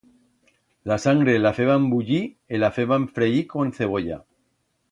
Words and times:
La 0.91 0.95
sangre 1.03 1.35
la 1.41 1.51
feban 1.57 1.85
bullir 1.91 2.21
e 2.55 2.63
la 2.63 2.71
feban 2.79 3.05
freir 3.19 3.43
con 3.53 3.73
cebolla. 3.81 4.19